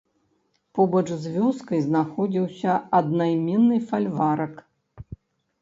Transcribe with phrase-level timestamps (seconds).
[0.77, 4.53] Побач з вёскай знаходзіўся аднайменны фальварак.